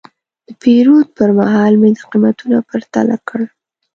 [0.47, 3.49] د پیرود پر مهال مې قیمتونه پرتله کړل.